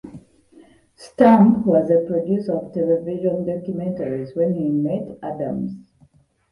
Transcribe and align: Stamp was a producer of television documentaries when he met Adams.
Stamp 0.95 1.63
was 1.63 1.91
a 1.91 2.03
producer 2.07 2.53
of 2.57 2.73
television 2.73 3.45
documentaries 3.45 4.35
when 4.35 4.55
he 4.55 4.67
met 4.67 5.07
Adams. 5.21 5.77